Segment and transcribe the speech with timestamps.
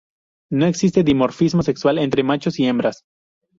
[0.49, 3.05] No existe dimorfismo sexual entre machos y hembras.